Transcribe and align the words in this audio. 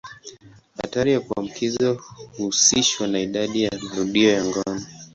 Hatari 0.81 1.11
ya 1.13 1.19
kuambukizwa 1.19 1.97
huhusishwa 2.37 3.07
na 3.07 3.19
idadi 3.19 3.63
ya 3.63 3.71
marudio 3.81 4.29
ya 4.31 4.45
ngono. 4.45 4.81